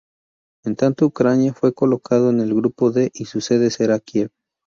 En 0.65 0.75
tanto 0.75 1.05
Ucrania 1.05 1.53
fue 1.53 1.75
colocado 1.75 2.31
en 2.31 2.41
el 2.41 2.55
Grupo 2.55 2.89
D 2.89 3.11
y 3.13 3.25
su 3.25 3.39
sede 3.39 3.69
será 3.69 3.99
Kiev. 3.99 4.31